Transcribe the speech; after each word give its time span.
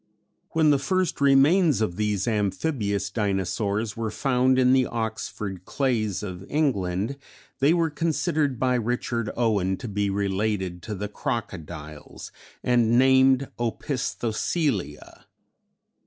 When 0.53 0.71
the 0.71 0.79
first 0.79 1.21
remains 1.21 1.79
of 1.79 1.95
these 1.95 2.27
amphibious 2.27 3.11
Dinosaurs 3.11 3.95
were 3.95 4.09
found 4.09 4.57
in 4.57 4.73
the 4.73 4.87
Oxford 4.87 5.63
Clays 5.63 6.23
of 6.23 6.43
England, 6.49 7.17
they 7.59 7.71
were 7.71 7.91
considered 7.91 8.57
by 8.59 8.73
Richard 8.73 9.29
Owen 9.37 9.77
to 9.77 9.87
be 9.87 10.09
related 10.09 10.81
to 10.81 10.95
the 10.95 11.07
Crocodiles, 11.07 12.31
and 12.63 12.97
named 12.97 13.49
Opisthocoelia. 13.59 15.27